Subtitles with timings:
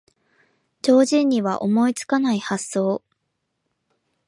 [0.81, 3.03] 常人には思いつかない発想